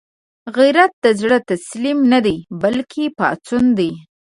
غیرت 0.57 0.91
د 1.03 1.05
زړه 1.21 1.37
تسلیم 1.51 1.99
نه 2.11 2.19
دی، 2.25 2.37
بلکې 2.61 3.03
پاڅون 3.17 3.65
دی 3.77 3.91